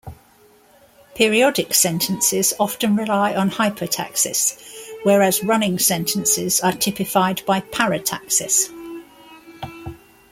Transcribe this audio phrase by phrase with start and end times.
[1.13, 4.59] Periodic sentences often rely on hypotaxis,
[5.03, 8.71] whereas running sentences are typified by parataxis.